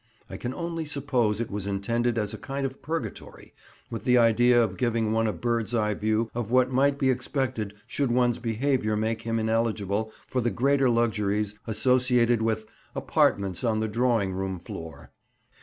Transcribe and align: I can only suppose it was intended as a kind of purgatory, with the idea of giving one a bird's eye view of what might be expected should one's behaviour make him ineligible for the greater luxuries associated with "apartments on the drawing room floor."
I 0.31 0.35
can 0.35 0.51
only 0.51 0.85
suppose 0.85 1.39
it 1.39 1.51
was 1.51 1.67
intended 1.67 2.17
as 2.17 2.33
a 2.33 2.39
kind 2.39 2.65
of 2.65 2.81
purgatory, 2.81 3.53
with 3.91 4.03
the 4.03 4.17
idea 4.17 4.59
of 4.63 4.77
giving 4.79 5.11
one 5.11 5.27
a 5.27 5.31
bird's 5.31 5.75
eye 5.75 5.93
view 5.93 6.31
of 6.33 6.49
what 6.49 6.71
might 6.71 6.97
be 6.97 7.11
expected 7.11 7.75
should 7.85 8.11
one's 8.11 8.39
behaviour 8.39 8.97
make 8.97 9.21
him 9.21 9.37
ineligible 9.37 10.11
for 10.27 10.41
the 10.41 10.49
greater 10.49 10.89
luxuries 10.89 11.53
associated 11.67 12.41
with 12.41 12.65
"apartments 12.95 13.63
on 13.63 13.79
the 13.79 13.87
drawing 13.87 14.33
room 14.33 14.57
floor." 14.57 15.11